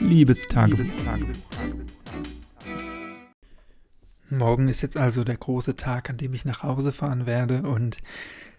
[0.00, 0.86] Liebestagebuch.
[4.30, 7.62] Morgen ist jetzt also der große Tag, an dem ich nach Hause fahren werde.
[7.62, 7.98] Und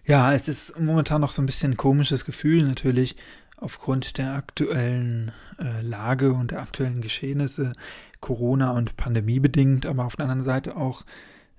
[0.04, 3.16] ja, es ist momentan noch so ein bisschen ein komisches Gefühl natürlich
[3.56, 7.72] aufgrund der aktuellen äh, Lage und der aktuellen Geschehnisse,
[8.20, 11.04] Corona und Pandemie bedingt, aber auf der anderen Seite auch,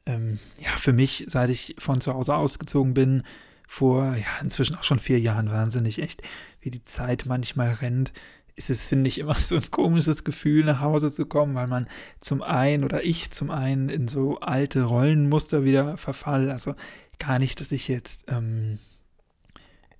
[0.05, 3.23] ähm, ja, für mich, seit ich von zu Hause ausgezogen bin,
[3.67, 6.21] vor ja, inzwischen auch schon vier Jahren, wahnsinnig echt,
[6.61, 8.11] wie die Zeit manchmal rennt,
[8.55, 11.87] ist es, finde ich, immer so ein komisches Gefühl, nach Hause zu kommen, weil man
[12.19, 16.49] zum einen oder ich zum einen in so alte Rollenmuster wieder verfall.
[16.51, 16.75] Also
[17.19, 18.79] gar nicht, dass ich jetzt ähm,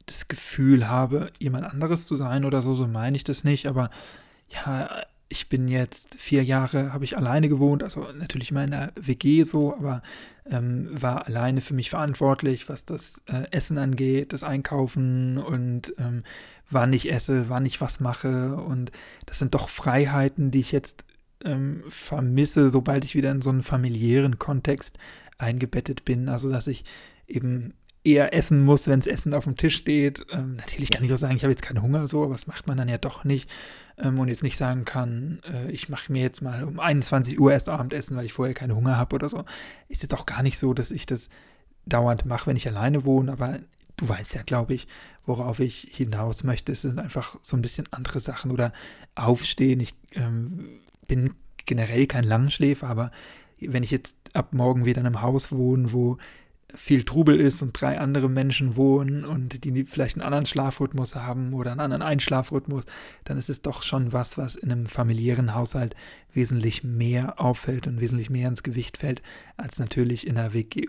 [0.06, 3.90] das Gefühl habe, jemand anderes zu sein oder so, so meine ich das nicht, aber
[4.50, 8.92] ja, ich bin jetzt vier Jahre, habe ich alleine gewohnt, also natürlich immer in der
[8.96, 10.04] WG so, aber
[10.46, 16.24] ähm, war alleine für mich verantwortlich, was das äh, Essen angeht, das Einkaufen und ähm,
[16.70, 18.58] wann ich esse, wann ich was mache.
[18.58, 18.92] Und
[19.26, 21.04] das sind doch Freiheiten, die ich jetzt
[21.44, 25.00] ähm, vermisse, sobald ich wieder in so einen familiären Kontext
[25.40, 26.30] eingebettet bin.
[26.30, 26.86] Also, dass ich
[27.28, 27.74] eben
[28.04, 30.26] eher essen muss, wenn das Essen auf dem Tisch steht.
[30.32, 32.68] Ähm, natürlich kann ich auch sagen, ich habe jetzt keinen Hunger, so, aber das macht
[32.68, 33.50] man dann ja doch nicht.
[33.98, 37.54] Ähm, und jetzt nicht sagen kann, äh, ich mache mir jetzt mal um 21 Uhr
[37.54, 39.46] erst Abendessen, weil ich vorher keinen Hunger habe oder so.
[39.88, 41.30] Ist jetzt auch gar nicht so, dass ich das
[41.86, 43.60] dauernd mache, wenn ich alleine wohne, aber
[43.98, 44.88] du weißt ja, glaube ich,
[45.26, 46.72] worauf ich hinaus möchte.
[46.72, 48.74] Es sind einfach so ein bisschen andere Sachen oder
[49.16, 49.80] aufstehen.
[49.80, 53.12] Ich ähm, bin generell kein Langschläfer, aber
[53.60, 56.18] wenn ich jetzt ab morgen wieder in einem Haus wohne, wo
[56.76, 61.54] viel Trubel ist und drei andere Menschen wohnen und die vielleicht einen anderen Schlafrhythmus haben
[61.54, 62.84] oder einen anderen Einschlafrhythmus,
[63.24, 65.96] dann ist es doch schon was, was in einem familiären Haushalt
[66.34, 69.22] wesentlich mehr auffällt und wesentlich mehr ins Gewicht fällt,
[69.56, 70.88] als natürlich in einer WG.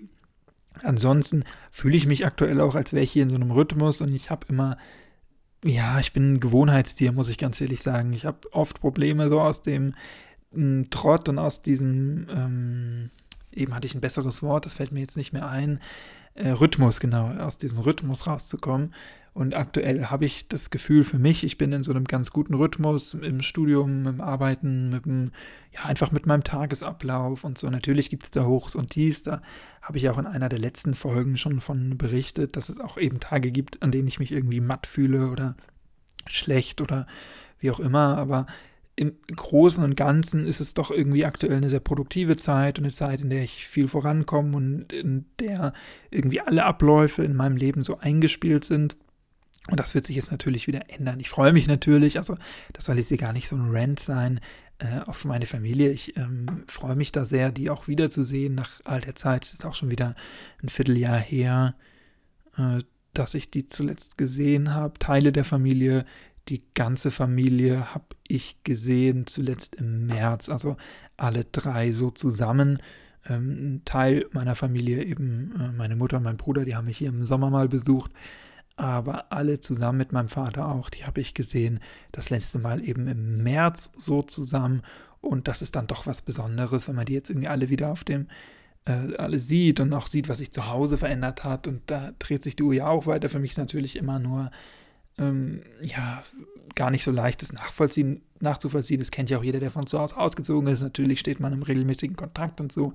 [0.82, 4.12] Ansonsten fühle ich mich aktuell auch, als wäre ich hier in so einem Rhythmus und
[4.12, 4.76] ich habe immer,
[5.64, 8.12] ja, ich bin ein Gewohnheitstier, muss ich ganz ehrlich sagen.
[8.12, 9.94] Ich habe oft Probleme so aus dem
[10.52, 13.10] m, Trott und aus diesem, ähm,
[13.56, 15.80] eben hatte ich ein besseres Wort, das fällt mir jetzt nicht mehr ein,
[16.34, 18.94] äh, Rhythmus, genau, aus diesem Rhythmus rauszukommen.
[19.34, 22.54] Und aktuell habe ich das Gefühl für mich, ich bin in so einem ganz guten
[22.54, 25.32] Rhythmus im Studium, im Arbeiten, mit dem,
[25.72, 27.68] ja, einfach mit meinem Tagesablauf und so.
[27.68, 29.24] Natürlich gibt es da Hochs und Tiefs.
[29.24, 29.42] Da
[29.82, 33.18] habe ich auch in einer der letzten Folgen schon von berichtet, dass es auch eben
[33.18, 35.56] Tage gibt, an denen ich mich irgendwie matt fühle oder
[36.28, 37.08] schlecht oder
[37.58, 38.16] wie auch immer.
[38.18, 38.46] Aber
[38.96, 42.92] im Großen und Ganzen ist es doch irgendwie aktuell eine sehr produktive Zeit und eine
[42.92, 45.72] Zeit, in der ich viel vorankomme und in der
[46.10, 48.96] irgendwie alle Abläufe in meinem Leben so eingespielt sind
[49.70, 51.20] und das wird sich jetzt natürlich wieder ändern.
[51.20, 52.36] Ich freue mich natürlich, also
[52.72, 54.40] das soll jetzt hier gar nicht so ein Rant sein
[54.78, 55.90] äh, auf meine Familie.
[55.90, 59.44] Ich ähm, freue mich da sehr, die auch wiederzusehen nach all der Zeit.
[59.44, 60.14] Es ist auch schon wieder
[60.62, 61.74] ein Vierteljahr her,
[62.58, 62.80] äh,
[63.14, 64.98] dass ich die zuletzt gesehen habe.
[64.98, 66.04] Teile der Familie,
[66.50, 70.48] die ganze Familie habe ich gesehen, zuletzt im März.
[70.48, 70.76] Also
[71.16, 72.78] alle drei so zusammen.
[73.26, 76.98] Ähm, ein Teil meiner Familie, eben äh, meine Mutter und mein Bruder, die haben mich
[76.98, 78.10] hier im Sommer mal besucht
[78.76, 81.80] aber alle zusammen mit meinem Vater auch, die habe ich gesehen,
[82.12, 84.82] das letzte Mal eben im März so zusammen
[85.20, 88.04] und das ist dann doch was Besonderes, wenn man die jetzt irgendwie alle wieder auf
[88.04, 88.28] dem
[88.84, 92.42] äh, alle sieht und auch sieht, was sich zu Hause verändert hat und da dreht
[92.42, 93.28] sich die Uhr ja auch weiter.
[93.28, 94.50] Für mich ist natürlich immer nur
[95.18, 96.22] ähm, ja
[96.74, 99.00] gar nicht so leicht, das nachvollziehen, nachzuvollziehen.
[99.00, 100.80] Das kennt ja auch jeder, der von zu Hause ausgezogen ist.
[100.80, 102.94] Natürlich steht man im regelmäßigen Kontakt und so,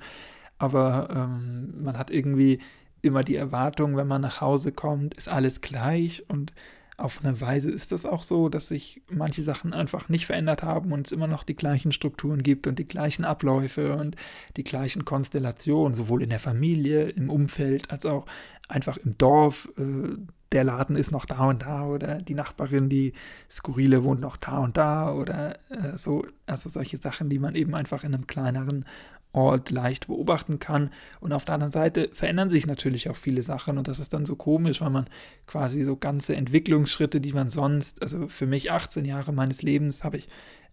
[0.58, 2.60] aber ähm, man hat irgendwie
[3.02, 6.54] immer die Erwartung, wenn man nach Hause kommt, ist alles gleich und
[7.00, 10.92] auf eine Weise ist das auch so, dass sich manche Sachen einfach nicht verändert haben
[10.92, 14.18] und es immer noch die gleichen Strukturen gibt und die gleichen Abläufe und
[14.58, 18.26] die gleichen Konstellationen, sowohl in der Familie, im Umfeld, als auch
[18.68, 19.70] einfach im Dorf.
[19.78, 20.18] Äh,
[20.52, 23.14] der Laden ist noch da und da oder die Nachbarin, die
[23.50, 26.26] skurrile, wohnt noch da und da oder äh, so.
[26.48, 28.86] Also solche Sachen, die man eben einfach in einem kleineren
[29.32, 30.90] Ort leicht beobachten kann.
[31.20, 34.26] Und auf der anderen Seite verändern sich natürlich auch viele Sachen und das ist dann
[34.26, 35.08] so komisch, weil man
[35.46, 40.18] quasi so ganze Entwicklungsschritte, die man sonst, also für mich 18 Jahre meines Lebens habe
[40.18, 40.30] ich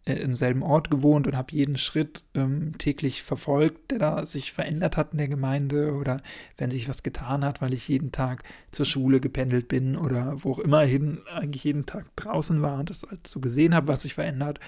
[0.06, 4.52] äh, im selben Ort gewohnt und habe jeden Schritt ähm, täglich verfolgt, der da sich
[4.52, 6.22] verändert hat in der Gemeinde oder
[6.56, 10.52] wenn sich was getan hat, weil ich jeden Tag zur Schule gependelt bin oder wo
[10.52, 14.02] auch immer hin eigentlich jeden Tag draußen war und das halt so gesehen habe, was
[14.02, 14.60] sich verändert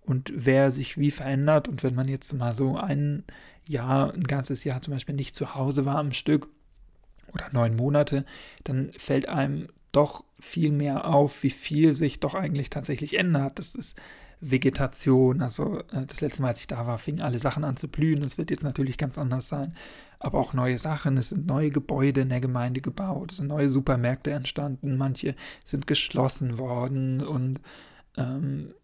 [0.00, 1.66] und wer sich wie verändert.
[1.66, 3.24] Und wenn man jetzt mal so ein
[3.66, 6.48] Jahr, ein ganzes Jahr zum Beispiel nicht zu Hause war am Stück
[7.32, 8.24] oder neun Monate,
[8.62, 13.58] dann fällt einem doch viel mehr auf, wie viel sich doch eigentlich tatsächlich ändert.
[13.58, 13.96] Das ist
[14.50, 15.42] Vegetation.
[15.42, 18.22] Also äh, das letzte Mal, als ich da war, fingen alle Sachen an zu blühen.
[18.22, 19.74] Das wird jetzt natürlich ganz anders sein.
[20.18, 21.16] Aber auch neue Sachen.
[21.16, 23.32] Es sind neue Gebäude in der Gemeinde gebaut.
[23.32, 24.96] Es sind neue Supermärkte entstanden.
[24.96, 27.60] Manche sind geschlossen worden und
[28.16, 28.74] ähm,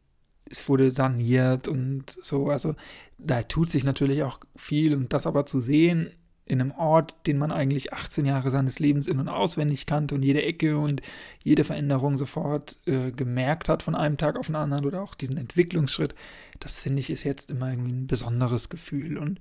[0.50, 2.48] es wurde saniert und so.
[2.48, 2.74] Also
[3.18, 6.10] da tut sich natürlich auch viel und das aber zu sehen
[6.50, 10.22] in einem Ort, den man eigentlich 18 Jahre seines Lebens in- und auswendig kannte und
[10.22, 11.00] jede Ecke und
[11.44, 15.36] jede Veränderung sofort äh, gemerkt hat von einem Tag auf den anderen oder auch diesen
[15.36, 16.16] Entwicklungsschritt,
[16.58, 19.16] das finde ich ist jetzt immer irgendwie ein besonderes Gefühl.
[19.16, 19.38] Und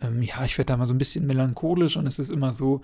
[0.00, 2.82] ähm, ja, ich werde da mal so ein bisschen melancholisch und es ist immer so,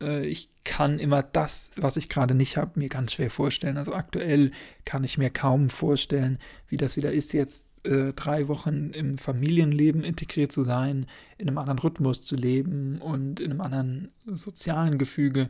[0.00, 3.78] äh, ich kann immer das, was ich gerade nicht habe, mir ganz schwer vorstellen.
[3.78, 4.52] Also aktuell
[4.84, 6.38] kann ich mir kaum vorstellen,
[6.68, 11.06] wie das wieder ist, jetzt äh, drei Wochen im Familienleben integriert zu sein,
[11.38, 15.48] in einem anderen Rhythmus zu leben und in einem anderen sozialen Gefüge.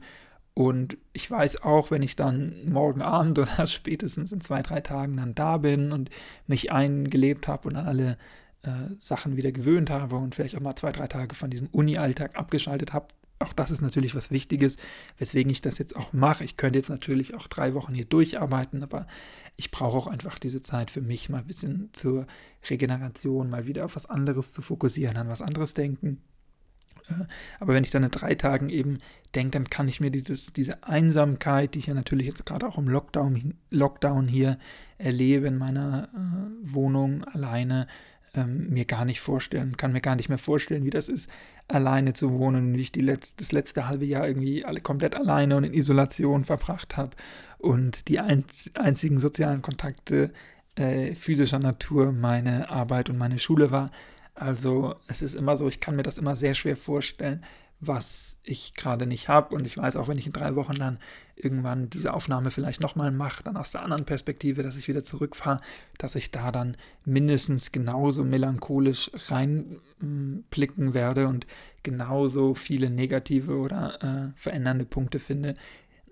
[0.55, 5.17] Und ich weiß auch, wenn ich dann morgen Abend oder spätestens in zwei, drei Tagen
[5.17, 6.11] dann da bin und
[6.47, 8.19] mich eingelebt habe und an alle
[8.63, 12.37] äh, Sachen wieder gewöhnt habe und vielleicht auch mal zwei, drei Tage von diesem Uni-Alltag
[12.37, 14.77] abgeschaltet habe, auch das ist natürlich was Wichtiges,
[15.19, 16.45] weswegen ich das jetzt auch mache.
[16.45, 19.07] Ich könnte jetzt natürlich auch drei Wochen hier durcharbeiten, aber
[19.57, 22.27] ich brauche auch einfach diese Zeit für mich, mal ein bisschen zur
[22.69, 26.23] Regeneration, mal wieder auf was anderes zu fokussieren, an was anderes denken.
[27.09, 27.25] Äh,
[27.61, 28.99] aber wenn ich dann in drei Tagen eben
[29.35, 32.79] denke, dann kann ich mir dieses, diese Einsamkeit, die ich ja natürlich jetzt gerade auch
[32.79, 34.59] im Lockdown, Lockdown hier
[34.99, 37.87] erlebe, in meiner äh, Wohnung alleine,
[38.37, 41.29] ähm, mir gar nicht vorstellen, kann mir gar nicht mehr vorstellen, wie das ist,
[41.69, 45.57] alleine zu wohnen wie ich die letzt, das letzte halbe Jahr irgendwie alle komplett alleine
[45.57, 47.17] und in Isolation verbracht habe
[47.59, 48.45] und die ein,
[48.75, 50.33] einzigen sozialen Kontakte
[50.77, 53.91] äh, physischer Natur meine Arbeit und meine Schule war.
[54.35, 57.43] Also es ist immer so, ich kann mir das immer sehr schwer vorstellen,
[57.81, 59.55] was ich gerade nicht habe.
[59.55, 60.99] Und ich weiß auch, wenn ich in drei Wochen dann
[61.35, 65.61] irgendwann diese Aufnahme vielleicht nochmal mache, dann aus der anderen Perspektive, dass ich wieder zurückfahre,
[65.99, 71.47] dass ich da dann mindestens genauso melancholisch reinblicken werde und
[71.83, 75.55] genauso viele negative oder äh, verändernde Punkte finde,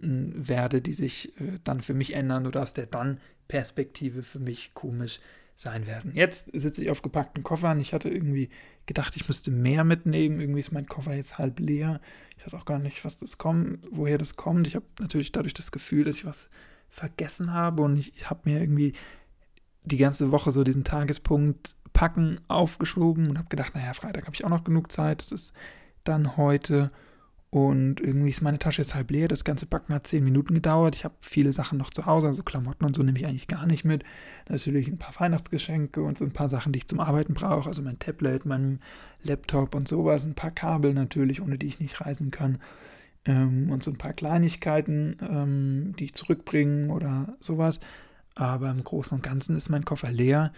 [0.01, 5.21] werde, die sich äh, dann für mich ändern oder aus der Dann-Perspektive für mich komisch
[5.57, 6.13] sein werden.
[6.15, 7.81] Jetzt sitze ich auf gepackten Koffern.
[7.81, 8.51] Ich hatte irgendwie
[8.87, 10.41] gedacht, ich müsste mehr mitnehmen.
[10.41, 12.01] Irgendwie ist mein Koffer jetzt halb leer.
[12.37, 14.67] Ich weiß auch gar nicht, was das kommt, woher das kommt.
[14.67, 16.49] Ich habe natürlich dadurch das Gefühl, dass ich was
[16.91, 18.93] vergessen habe und ich, habe mir irgendwie
[19.83, 24.45] die ganze Woche so diesen Tagespunkt Packen aufgeschoben und habe gedacht, naja, Freitag habe ich
[24.45, 25.23] auch noch genug Zeit.
[25.23, 25.53] Das ist
[26.03, 26.91] dann heute
[27.55, 29.29] und irgendwie ist meine Tasche jetzt halb leer.
[29.29, 30.97] Das ganze Backen hat zehn Minuten gedauert.
[30.97, 33.65] Ich habe viele Sachen noch zu Hause, also Klamotten und so nehme ich eigentlich gar
[33.65, 34.03] nicht mit.
[34.49, 37.69] Natürlich ein paar Weihnachtsgeschenke und so ein paar Sachen, die ich zum Arbeiten brauche.
[37.69, 38.81] Also mein Tablet, mein
[39.23, 40.25] Laptop und sowas.
[40.25, 42.59] Ein paar Kabel natürlich, ohne die ich nicht reisen kann.
[43.25, 47.79] Ähm, und so ein paar Kleinigkeiten, ähm, die ich zurückbringen oder sowas.
[48.35, 50.53] Aber im Großen und Ganzen ist mein Koffer leer.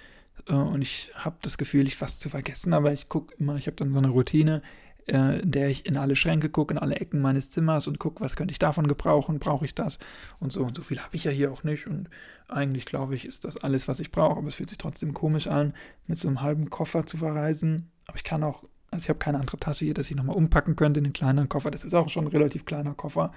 [0.48, 2.72] Äh, und ich habe das Gefühl, ich was zu vergessen.
[2.72, 4.62] Aber ich gucke immer, ich habe dann so eine Routine
[5.06, 8.20] äh, in der ich in alle Schränke gucke, in alle Ecken meines Zimmers und gucke,
[8.20, 9.98] was könnte ich davon gebrauchen, brauche ich das?
[10.38, 11.86] Und so und so viel habe ich ja hier auch nicht.
[11.86, 12.08] Und
[12.48, 15.46] eigentlich glaube ich, ist das alles, was ich brauche, aber es fühlt sich trotzdem komisch
[15.46, 15.74] an,
[16.06, 19.40] mit so einem halben Koffer zu verreisen, aber ich kann auch, also ich habe keine
[19.40, 22.08] andere Tasche hier, dass ich nochmal umpacken könnte in den kleineren Koffer, das ist auch
[22.08, 23.32] schon ein relativ kleiner Koffer,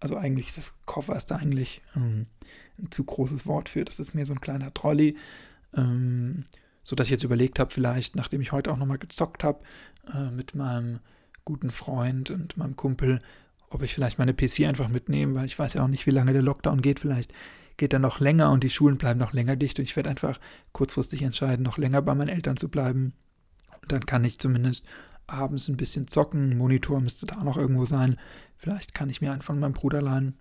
[0.00, 2.26] also eigentlich, das Koffer ist da eigentlich ähm,
[2.78, 5.16] ein zu großes Wort für, das ist mehr so ein kleiner Trolley,
[5.76, 6.44] ähm,
[6.84, 9.60] so dass ich jetzt überlegt habe, vielleicht, nachdem ich heute auch nochmal gezockt habe,
[10.14, 11.00] äh, mit meinem
[11.44, 13.18] guten Freund und meinem Kumpel,
[13.70, 16.32] ob ich vielleicht meine PC einfach mitnehme, weil ich weiß ja auch nicht, wie lange
[16.32, 17.00] der Lockdown geht.
[17.00, 17.32] Vielleicht
[17.76, 20.38] geht er noch länger und die Schulen bleiben noch länger dicht und ich werde einfach
[20.72, 23.14] kurzfristig entscheiden, noch länger bei meinen Eltern zu bleiben.
[23.80, 24.84] Und dann kann ich zumindest
[25.26, 26.50] abends ein bisschen zocken.
[26.50, 28.16] Ein Monitor müsste da noch irgendwo sein.
[28.58, 30.36] Vielleicht kann ich mir einen von meinem Bruder leihen.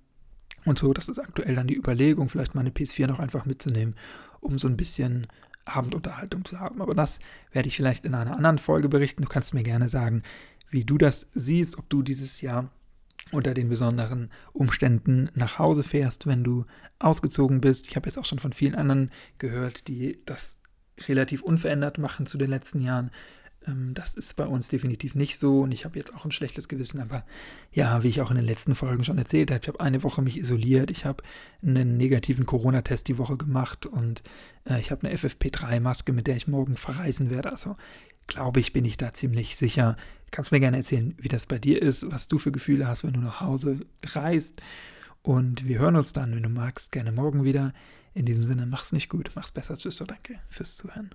[0.65, 3.95] Und so, das ist aktuell dann die Überlegung, vielleicht meine PS4 noch einfach mitzunehmen,
[4.41, 5.27] um so ein bisschen
[5.75, 6.81] Abendunterhaltung zu haben.
[6.81, 7.19] Aber das
[7.51, 9.23] werde ich vielleicht in einer anderen Folge berichten.
[9.23, 10.23] Du kannst mir gerne sagen,
[10.69, 12.69] wie du das siehst, ob du dieses Jahr
[13.31, 16.65] unter den besonderen Umständen nach Hause fährst, wenn du
[16.99, 17.87] ausgezogen bist.
[17.87, 20.57] Ich habe jetzt auch schon von vielen anderen gehört, die das
[21.07, 23.11] relativ unverändert machen zu den letzten Jahren.
[23.67, 26.67] Ähm, das ist bei uns definitiv nicht so und ich habe jetzt auch ein schlechtes
[26.67, 27.25] Gewissen, aber
[27.71, 30.21] ja, wie ich auch in den letzten Folgen schon erzählt habe, ich habe eine Woche
[30.21, 31.23] mich isoliert, ich habe
[31.61, 34.21] einen negativen Corona-Test die Woche gemacht und
[34.65, 37.51] äh, ich habe eine FFP3-Maske, mit der ich morgen verreisen werde.
[37.51, 37.75] Also
[38.27, 39.97] glaube ich, bin ich da ziemlich sicher.
[40.31, 43.13] Kannst mir gerne erzählen, wie das bei dir ist, was du für Gefühle hast, wenn
[43.13, 44.61] du nach Hause reist.
[45.21, 47.73] Und wir hören uns dann, wenn du magst, gerne morgen wieder.
[48.13, 49.75] In diesem Sinne, mach's nicht gut, mach's besser.
[49.75, 51.11] Tschüss, so danke fürs Zuhören.